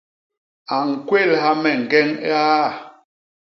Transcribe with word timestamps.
A 0.75 0.77
ñkwélha 0.91 1.49
me 1.61 1.69
ñgeñ 1.81 2.07
iaa. 2.29 2.67